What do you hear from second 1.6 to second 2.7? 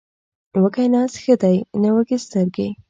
نه وږې سترګې.